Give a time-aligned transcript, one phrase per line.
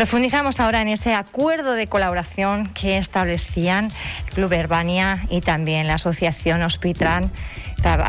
[0.00, 3.90] Profundizamos ahora en ese acuerdo de colaboración que establecían
[4.32, 7.30] Club Herbania y también la Asociación Hospitran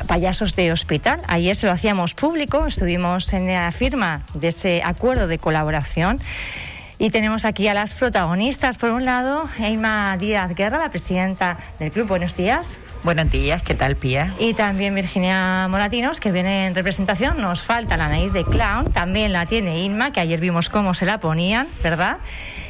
[0.07, 1.19] payasos de hospital.
[1.27, 6.21] Ayer se lo hacíamos público, estuvimos en la firma de ese acuerdo de colaboración.
[7.01, 8.77] Y tenemos aquí a las protagonistas.
[8.77, 12.07] Por un lado, Eima Díaz Guerra, la presidenta del club.
[12.07, 12.79] Buenos días.
[13.01, 14.35] Buenos días, ¿qué tal, Pía?
[14.37, 17.41] Y también Virginia Moratinos, que viene en representación.
[17.41, 18.91] Nos falta la nariz de clown.
[18.91, 22.19] También la tiene Inma, que ayer vimos cómo se la ponían, ¿verdad?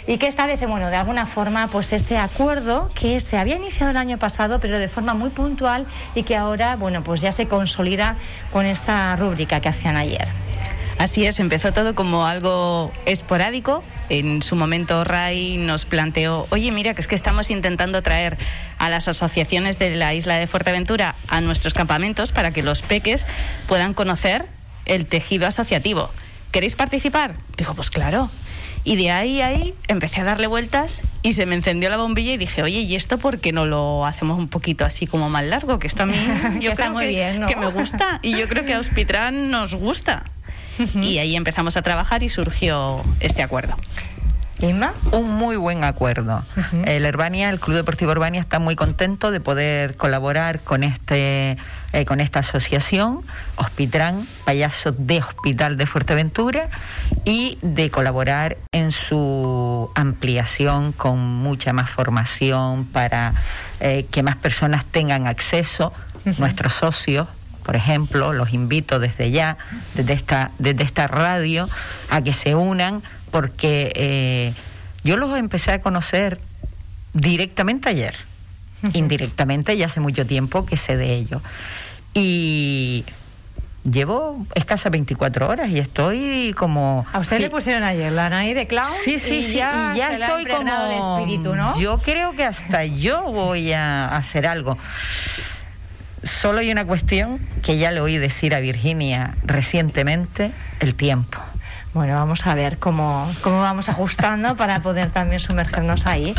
[0.07, 3.97] y que establece, bueno, de alguna forma, pues ese acuerdo que se había iniciado el
[3.97, 8.15] año pasado, pero de forma muy puntual y que ahora, bueno, pues ya se consolida
[8.53, 10.29] con esta rúbrica que hacían ayer.
[10.97, 13.83] Así es, empezó todo como algo esporádico.
[14.09, 18.37] En su momento Ray nos planteó, oye, mira, que es que estamos intentando traer
[18.77, 23.25] a las asociaciones de la isla de Fuerteventura a nuestros campamentos para que los peques
[23.67, 24.45] puedan conocer
[24.85, 26.09] el tejido asociativo.
[26.51, 27.35] ¿Queréis participar?
[27.57, 28.29] Dijo, pues claro.
[28.83, 32.33] Y de ahí a ahí empecé a darle vueltas y se me encendió la bombilla
[32.33, 35.45] y dije, oye, ¿y esto por qué no lo hacemos un poquito así como más
[35.45, 35.77] largo?
[35.77, 36.17] Que esto a mí
[36.59, 40.25] yo creo muy bien, que me gusta y yo creo que a Hospitran nos gusta.
[40.95, 43.75] Y ahí empezamos a trabajar y surgió este acuerdo.
[44.61, 44.93] ¿Inma?
[45.11, 46.43] Un muy buen acuerdo.
[46.85, 51.57] El Herbania, el Club Deportivo Herbania está muy contento de poder colaborar con este
[51.93, 53.21] eh, con esta asociación,
[53.55, 56.69] Hospitran, payaso de Hospital de Fuerteventura,
[57.25, 63.33] y de colaborar en su ampliación con mucha más formación para
[63.79, 65.91] eh, que más personas tengan acceso,
[66.37, 67.27] nuestros socios
[67.63, 69.57] por ejemplo, los invito desde ya,
[69.95, 71.69] desde esta, desde esta radio,
[72.09, 74.53] a que se unan, porque eh,
[75.03, 76.39] yo los empecé a conocer
[77.13, 78.15] directamente ayer,
[78.93, 81.41] indirectamente ya hace mucho tiempo que sé de ellos.
[82.13, 83.05] Y
[83.89, 87.05] llevo escasa 24 horas y estoy como...
[87.11, 90.13] A usted le pusieron ayer la nariz de clown sí, sí, y sí, ya, ya
[90.13, 90.85] estoy como...
[90.85, 91.79] el espíritu, ¿no?
[91.79, 94.77] Yo creo que hasta yo voy a hacer algo.
[96.23, 101.39] Solo hay una cuestión que ya le oí decir a Virginia recientemente, el tiempo.
[101.93, 106.33] Bueno, vamos a ver cómo, cómo vamos ajustando para poder también sumergernos ahí.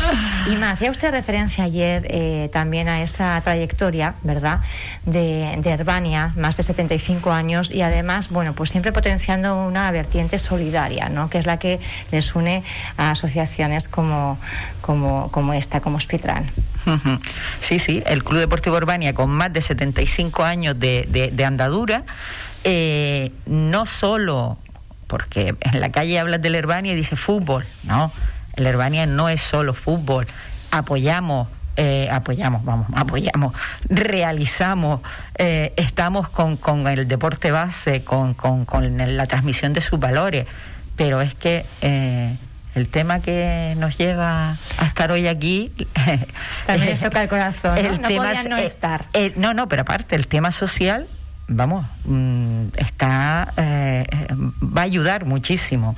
[0.49, 4.61] Y me hacía usted referencia ayer eh, también a esa trayectoria, ¿verdad?,
[5.05, 10.39] de, de Herbania, más de 75 años, y además, bueno, pues siempre potenciando una vertiente
[10.39, 11.79] solidaria, ¿no?, que es la que
[12.11, 12.63] les une
[12.97, 14.39] a asociaciones como,
[14.81, 16.49] como, como esta, como Spitran.
[17.59, 22.03] Sí, sí, el Club Deportivo Herbania, con más de 75 años de, de, andadura,
[22.63, 24.57] eh, no solo
[25.07, 28.11] porque en la calle hablas del Herbania y dice fútbol, no,
[28.55, 30.27] el Herbania no es solo fútbol,
[30.71, 33.53] apoyamos eh, apoyamos, vamos, apoyamos,
[33.89, 35.01] realizamos,
[35.39, 40.45] eh, estamos con, con, el deporte base, con, con, con, la transmisión de sus valores,
[40.95, 42.35] pero es que eh,
[42.75, 45.71] el tema que nos lleva a estar hoy aquí
[46.65, 47.81] también les toca el corazón, ¿no?
[47.81, 49.05] El no tema no estar.
[49.35, 51.07] no, no, pero aparte el tema social
[51.47, 54.05] vamos, mm, está, eh,
[54.61, 55.95] va a ayudar muchísimo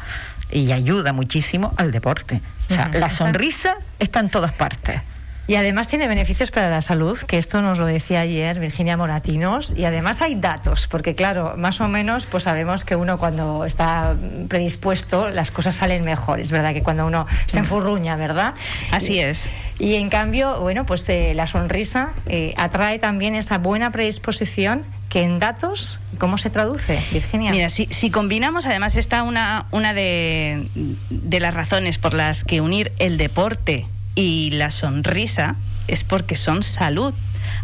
[0.52, 2.42] y ayuda muchísimo al deporte.
[2.70, 5.02] O sea, la sonrisa está en todas partes.
[5.48, 9.76] Y además tiene beneficios para la salud, que esto nos lo decía ayer Virginia Moratinos,
[9.78, 14.16] y además hay datos, porque claro, más o menos pues sabemos que uno cuando está
[14.48, 18.56] predispuesto las cosas salen mejor, es verdad que cuando uno se enfurruña, ¿verdad?
[18.92, 19.48] Así es.
[19.78, 25.24] Y en cambio, bueno, pues eh, la sonrisa eh, atrae también esa buena predisposición que
[25.24, 27.52] en datos, ¿cómo se traduce, Virginia?
[27.52, 30.68] Mira, si, si combinamos, además está una, una de,
[31.10, 35.56] de las razones por las que unir el deporte y la sonrisa
[35.88, 37.14] es porque son salud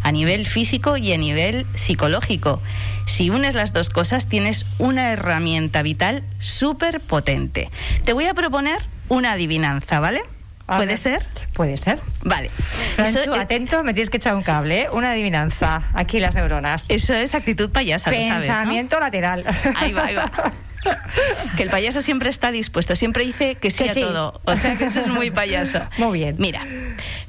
[0.03, 2.61] a nivel físico y a nivel psicológico.
[3.05, 7.69] Si unes las dos cosas, tienes una herramienta vital súper potente.
[8.05, 8.79] Te voy a proponer
[9.09, 10.21] una adivinanza, ¿vale?
[10.65, 11.27] ¿Puede ser?
[11.53, 11.99] Puede ser.
[12.21, 12.49] Vale.
[12.95, 14.89] Francho, atento, me tienes que echar un cable, ¿eh?
[14.91, 15.83] Una adivinanza.
[15.93, 16.89] Aquí las neuronas.
[16.89, 19.45] Eso es actitud payasa, Pensamiento lateral.
[19.75, 20.31] Ahí va, ahí va.
[21.57, 24.41] que el payaso siempre está dispuesto, siempre dice que sí a todo.
[24.45, 25.79] O sea que eso es muy payaso.
[25.97, 26.35] Muy bien.
[26.39, 26.65] Mira,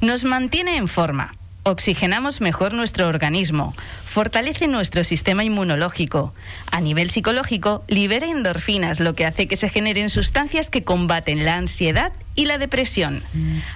[0.00, 1.34] nos mantiene en forma,
[1.64, 3.72] Oxigenamos mejor nuestro organismo,
[4.04, 6.34] fortalece nuestro sistema inmunológico.
[6.72, 11.54] A nivel psicológico, libera endorfinas, lo que hace que se generen sustancias que combaten la
[11.56, 13.22] ansiedad y la depresión.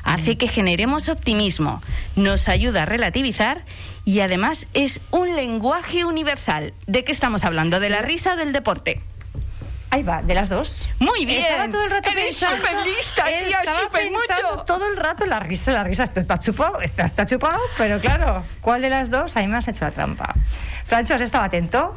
[0.02, 1.80] Hace que generemos optimismo,
[2.16, 3.64] nos ayuda a relativizar
[4.04, 6.74] y además es un lenguaje universal.
[6.88, 7.78] ¿De qué estamos hablando?
[7.78, 9.00] ¿De la risa o del deporte?
[9.90, 10.88] Ahí va, de las dos.
[10.98, 11.40] Muy bien.
[11.42, 12.84] Estaba todo el rato Eres pensando.
[12.84, 14.64] lista, tía, Estaba pensando mucho.
[14.64, 16.04] todo el rato la risa, la risa.
[16.04, 19.36] Esto está chupado, esto está chupado, pero claro, ¿cuál de las dos?
[19.36, 20.34] Ahí me has hecho la trampa.
[20.86, 21.96] Francho, ¿has estado atento?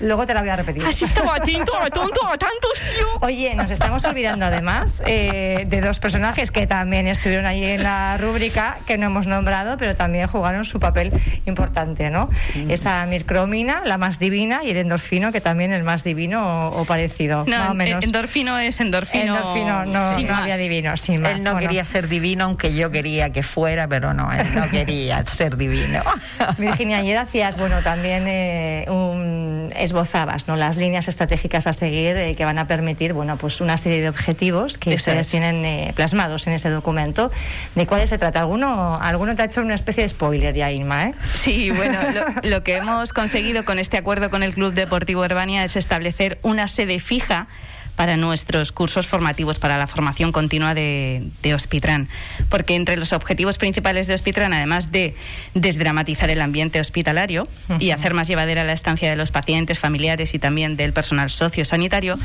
[0.00, 0.84] Luego te la voy a repetir.
[0.84, 3.06] Así estaba atento, tonto, a tantos, tío.
[3.20, 8.16] Oye, nos estamos olvidando además eh, de dos personajes que también estuvieron ahí en la
[8.18, 11.12] rúbrica, que no hemos nombrado, pero también jugaron su papel
[11.46, 12.30] importante, ¿no?
[12.68, 17.44] Esa mircromina, la más divina, y el endorfino, que también el más divino o, parecido.
[17.46, 18.04] No, más o menos.
[18.04, 19.36] endorfino es endorfino.
[19.36, 20.42] Endorfino no, sin no más.
[20.42, 21.32] había divino, sin más.
[21.32, 21.66] Él no Bueno.
[21.68, 26.02] quería ser divino, aunque yo quería que fuera, pero no, él no quería ser divino.
[26.58, 30.56] Virginia, ayer hacías, bueno, también eh, un- esbozabas, ¿no?
[30.56, 34.08] Las líneas estratégicas a seguir eh, que van a permitir, bueno, pues una serie de
[34.08, 35.30] objetivos que Eso ustedes es.
[35.30, 37.30] tienen eh, plasmados en ese documento.
[37.74, 38.40] ¿De cuáles se trata?
[38.40, 41.14] ¿Alguno, alguno te ha hecho una especie de spoiler ya, Inma, eh?
[41.34, 41.98] Sí, bueno,
[42.42, 46.38] lo, lo que hemos conseguido con este acuerdo con el Club Deportivo Urbania es establecer
[46.42, 47.48] una sede fija
[47.96, 52.08] para nuestros cursos formativos, para la formación continua de, de Hospitran.
[52.48, 55.14] Porque entre los objetivos principales de Hospitran, además de
[55.54, 57.48] desdramatizar el ambiente hospitalario
[57.78, 62.18] y hacer más llevadera la estancia de los pacientes, familiares y también del personal sociosanitario,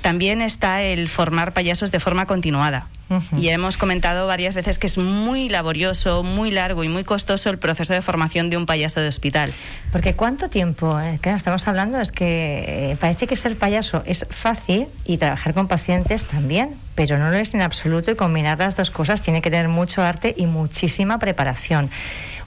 [0.00, 2.86] también está el formar payasos de forma continuada.
[3.36, 7.58] Y hemos comentado varias veces que es muy laborioso, muy largo y muy costoso el
[7.58, 9.52] proceso de formación de un payaso de hospital.
[9.90, 14.26] Porque cuánto tiempo, eh, claro, estamos hablando, es que eh, parece que ser payaso es
[14.30, 18.76] fácil y trabajar con pacientes también, pero no lo es en absoluto y combinar las
[18.76, 21.90] dos cosas tiene que tener mucho arte y muchísima preparación.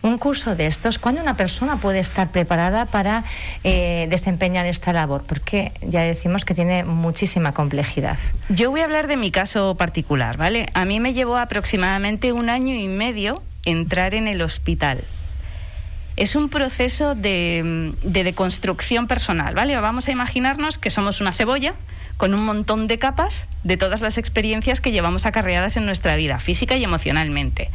[0.04, 3.24] Un curso de estos, ¿cuándo una persona puede estar preparada para
[3.64, 5.24] eh, desempeñar esta labor?
[5.26, 8.20] Porque ya decimos que tiene muchísima complejidad.
[8.50, 10.68] Yo voy a hablar de mi caso particular, ¿vale?
[10.74, 15.06] A mí me llevó aproximadamente un año y medio entrar en el hospital.
[16.18, 19.80] Es un proceso de, de deconstrucción personal, ¿vale?
[19.80, 21.76] Vamos a imaginarnos que somos una cebolla
[22.18, 26.40] con un montón de capas de todas las experiencias que llevamos acarreadas en nuestra vida,
[26.40, 27.70] física y emocionalmente.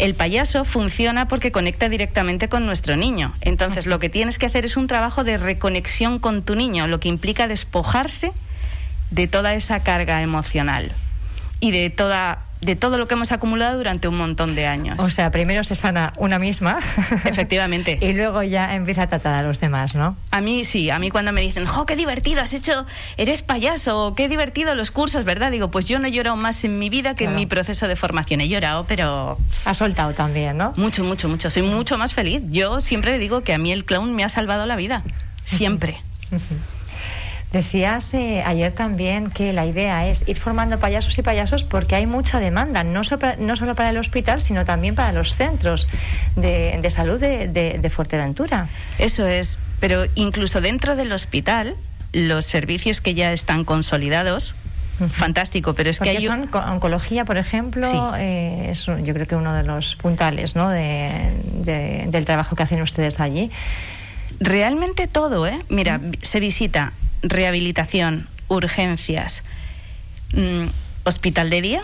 [0.00, 3.34] El payaso funciona porque conecta directamente con nuestro niño.
[3.42, 7.00] Entonces, lo que tienes que hacer es un trabajo de reconexión con tu niño, lo
[7.00, 8.32] que implica despojarse
[9.10, 10.90] de toda esa carga emocional
[11.60, 14.98] y de toda de todo lo que hemos acumulado durante un montón de años.
[15.00, 16.78] O sea, primero se sana una misma.
[17.24, 17.98] Efectivamente.
[18.00, 20.16] y luego ya empieza a tratar a los demás, ¿no?
[20.30, 22.42] A mí sí, a mí cuando me dicen, ¡jo, qué divertido!
[22.42, 22.84] Has hecho,
[23.16, 25.50] eres payaso, qué divertido los cursos, ¿verdad?
[25.50, 27.30] Digo, pues yo no he llorado más en mi vida que Claro.
[27.32, 28.40] en mi proceso de formación.
[28.42, 30.74] He llorado, pero Ha soltado también, ¿no?
[30.76, 31.50] mucho, mucho, mucho.
[31.50, 32.42] Soy mucho más feliz.
[32.50, 35.02] Yo siempre digo que a mí el clown me ha salvado la vida.
[35.44, 36.00] Siempre.
[37.52, 42.06] Decías eh, ayer también que la idea es ir formando payasos y payasos porque hay
[42.06, 45.88] mucha demanda, no, so- no solo para el hospital, sino también para los centros
[46.36, 48.68] de, de salud de, de- de Fuerteventura.
[48.98, 49.58] Eso es.
[49.80, 51.74] Pero incluso dentro del hospital,
[52.12, 54.54] los servicios que ya están consolidados,
[55.10, 56.24] fantástico, pero es Porque que hay...
[56.26, 57.96] son oncología, por ejemplo, Sí.
[58.18, 60.68] eh, es yo creo que uno de los puntales ¿no?
[60.68, 63.50] de- de- del trabajo que hacen ustedes allí.
[64.38, 65.64] Realmente todo, ¿eh?
[65.68, 69.42] Mira, se visita rehabilitación, urgencias,
[70.32, 70.66] mm,
[71.04, 71.82] hospital de día.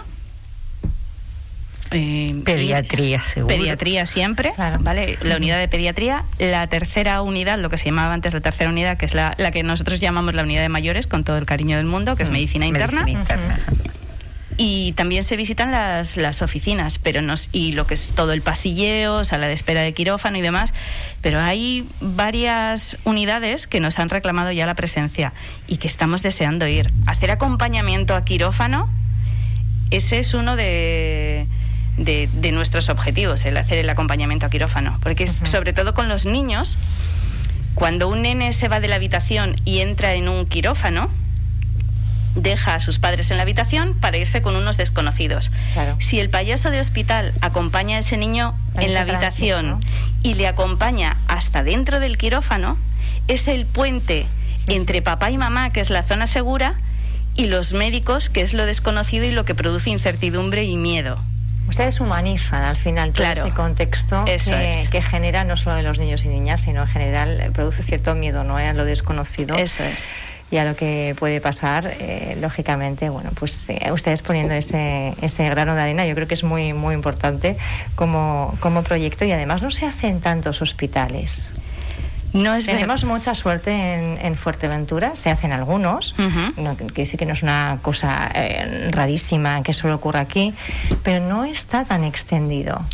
[1.92, 3.54] eh, Pediatría, seguro.
[3.54, 4.78] Pediatría siempre, Claro.
[4.80, 5.18] ¿vale?
[5.22, 8.96] La unidad de pediatría, la tercera unidad, lo que se llamaba antes la tercera unidad,
[8.98, 11.76] que es la, la que nosotros llamamos la unidad de mayores, con todo el cariño
[11.76, 13.02] del mundo, que es Mm, medicina interna.
[13.04, 13.60] medicina interna.
[14.58, 18.40] Y también se visitan las, las oficinas, pero nos, y lo que es todo el
[18.40, 20.72] pasilleo, sala de espera de quirófano y demás.
[21.20, 25.34] Pero hay varias unidades que nos han reclamado ya la presencia
[25.68, 26.90] y que estamos deseando ir.
[27.06, 28.88] Hacer acompañamiento a quirófano,
[29.90, 31.46] ese es uno de,
[31.98, 34.98] de, de nuestros objetivos, el hacer el acompañamiento a quirófano.
[35.02, 36.78] Porque es, sobre todo con los niños,
[37.74, 41.10] cuando un nene se va de la habitación y entra en un quirófano,
[42.36, 45.50] deja a sus padres en la habitación para irse con unos desconocidos.
[45.72, 45.96] Claro.
[45.98, 49.80] Si el payaso de hospital acompaña a ese niño en la habitación
[50.22, 52.76] y le acompaña hasta dentro del quirófano,
[53.26, 54.26] es el puente
[54.68, 56.74] entre papá y mamá, que es la zona segura,
[57.34, 61.18] y los médicos, que es lo desconocido y lo que produce incertidumbre y miedo.
[61.68, 63.44] Ustedes humanizan al final todo Claro.
[63.44, 64.88] ese contexto que, es.
[64.88, 68.14] que genera no solo de los niños y niñas, sino en general eh, produce cierto
[68.14, 68.56] miedo ¿no?
[68.56, 69.56] a lo desconocido.
[69.56, 70.12] Eso es.
[70.50, 75.48] Y a lo que puede pasar, eh, lógicamente, bueno, pues eh, ustedes poniendo ese, ese
[75.48, 77.56] grano de arena, yo creo que es muy, muy importante
[77.96, 81.52] como, como proyecto y además no se hace en tantos hospitales.
[82.32, 86.14] No es Tenemos mucha suerte en, en Fuerteventura, se hacen algunos,
[86.56, 90.52] no, que sí que no es una cosa eh, rarísima que solo ocurra aquí,
[91.02, 92.84] pero no está tan extendido.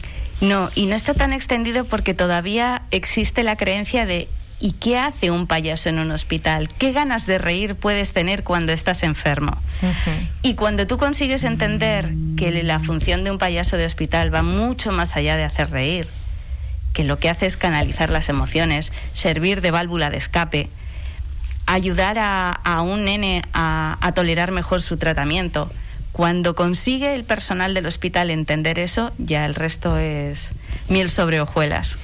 [0.40, 4.28] No, y no está tan extendido porque todavía existe la creencia de
[4.62, 6.68] ¿y qué hace un payaso en un hospital?
[6.78, 9.58] ¿Qué ganas de reír puedes tener cuando estás enfermo?
[10.42, 14.92] Y cuando tú consigues entender que la función de un payaso de hospital va mucho
[14.92, 16.06] más allá de hacer reír,
[16.92, 20.70] que lo que hace es canalizar las emociones, servir de válvula de escape,
[21.66, 25.72] ayudar a, un nene a tolerar mejor su tratamiento.
[26.12, 30.50] Cuando consigue el personal del hospital entender eso, ya el resto es
[30.88, 31.96] miel sobre hojuelas.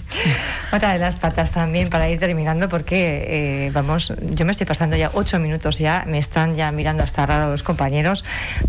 [0.72, 3.24] Otra de las patas también para ir terminando, porque
[3.66, 7.26] eh, vamos, yo me estoy pasando ya ocho minutos ya, me están ya mirando hasta
[7.26, 8.24] raro los compañeros,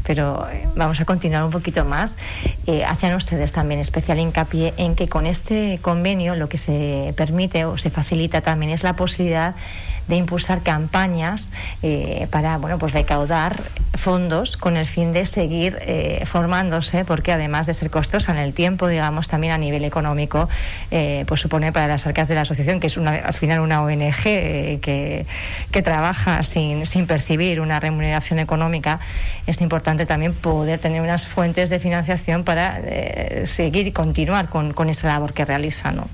[0.05, 2.17] pero eh, vamos a continuar un poquito más.
[2.67, 7.65] Eh, hacen ustedes también especial hincapié en que con este convenio lo que se permite
[7.65, 9.55] o se facilita también es la posibilidad
[10.07, 16.23] de impulsar campañas eh, para bueno pues recaudar fondos con el fin de seguir eh,
[16.25, 20.49] formándose porque además de ser costosa en el tiempo digamos también a nivel económico
[20.91, 23.81] eh, pues supone para las arcas de la asociación que es una, al final una
[23.81, 25.25] ONG que,
[25.71, 28.99] que, trabaja sin, sin percibir una remuneración económica
[29.45, 32.79] es importante también poder tener unas fuentes de financiación para
[33.45, 36.07] seguir y continuar con, con esa labor que realiza ¿no?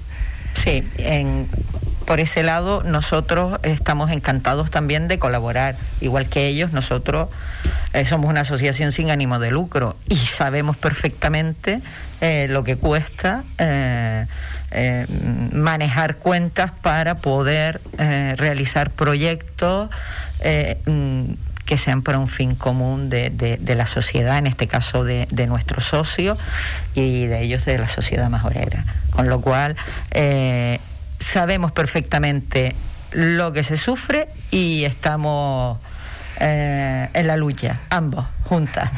[0.54, 1.48] Sí, en,
[2.12, 5.78] por ese lado nosotros estamos encantados también de colaborar.
[6.02, 7.30] Igual que ellos, nosotros
[7.94, 11.80] eh, somos una asociación sin ánimo de lucro y sabemos perfectamente
[12.20, 14.26] eh, lo que cuesta eh,
[15.54, 19.90] manejar cuentas para poder realizar proyectos
[20.86, 21.22] mm,
[21.66, 25.86] que sean para un fin común de, la sociedad, en este caso de, de nuestros
[25.86, 26.38] socios
[26.94, 28.84] y de ellos de la sociedad majorera.
[29.12, 29.78] Con lo cual,
[31.22, 32.76] sabemos perfectamente
[33.12, 35.78] lo que se sufre y estamos
[36.40, 38.90] eh, en la lucha, ambos, juntas.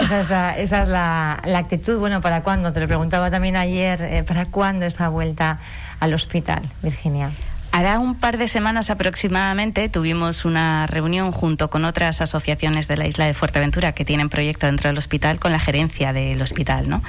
[0.10, 1.98] esa es, la, actitud.
[1.98, 2.72] Bueno, ¿para cuándo?
[2.72, 5.60] Te lo preguntaba también ayer, eh, ¿para cuándo esa vuelta
[6.00, 7.30] al hospital, Virginia?
[7.70, 13.06] Hará un par de semanas aproximadamente tuvimos una reunión junto con otras asociaciones de la
[13.06, 17.02] isla de Fuerteventura que tienen proyecto dentro del hospital con la gerencia del hospital, ¿no?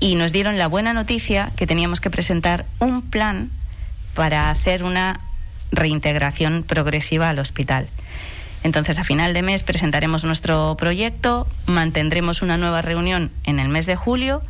[0.00, 3.50] Y nos dieron la buena noticia que teníamos que presentar un plan
[4.14, 5.20] para hacer una
[5.72, 7.88] reintegración progresiva al hospital.
[8.62, 13.84] Entonces, a final de mes presentaremos nuestro proyecto, mantendremos una nueva reunión en el mes
[13.86, 14.42] de julio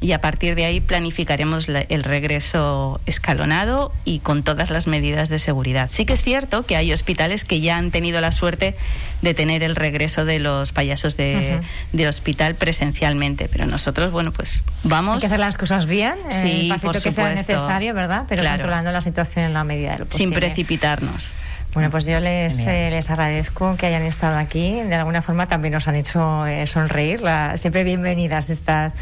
[0.00, 5.38] y a partir de ahí planificaremos el regreso escalonado y con todas las medidas de
[5.38, 5.88] seguridad.
[5.90, 8.76] Sí que es cierto que hay hospitales que ya han tenido la suerte
[9.22, 11.60] de tener el regreso de los payasos de,
[12.06, 15.14] hospital presencialmente, pero nosotros, bueno, pues vamos.
[15.14, 18.24] Hay que hacer las cosas bien, sí, el por que sea necesario, ¿verdad?
[18.28, 20.26] Pero controlando la situación en la medida de lo posible.
[20.26, 21.30] Sin precipitarnos.
[21.72, 24.80] Bueno, pues yo les, eh, les agradezco que hayan estado aquí.
[24.82, 27.20] De alguna forma también nos han hecho eh, sonreír.
[27.56, 28.94] siempre bienvenidas estas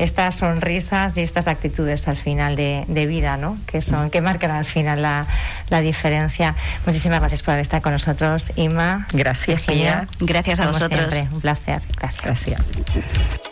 [0.00, 3.58] estas sonrisas y estas actitudes al final de, vida, ¿no?
[3.66, 5.26] Que son, que marcan al final la,
[5.68, 6.54] la diferencia.
[6.86, 9.06] Muchísimas gracias por estar con nosotros, Ima.
[9.12, 9.62] Gracias,
[10.20, 11.14] Gracias a vosotros.
[11.32, 11.82] un placer.
[11.96, 12.22] Gracias.
[12.22, 13.49] Gracias.